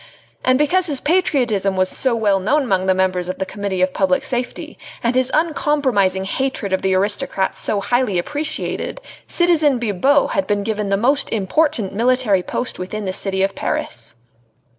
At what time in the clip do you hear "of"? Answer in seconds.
3.29-3.37, 3.83-3.93, 6.73-6.81, 13.43-13.53